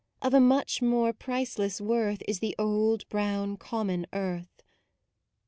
[0.19, 4.63] Of a much more priceless worth Is the old, brown, common earth.